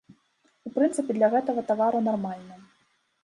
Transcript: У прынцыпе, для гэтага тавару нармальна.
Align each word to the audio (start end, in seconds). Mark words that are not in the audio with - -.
У 0.69 0.71
прынцыпе, 0.77 1.11
для 1.17 1.29
гэтага 1.35 1.63
тавару 1.71 1.99
нармальна. 2.09 2.55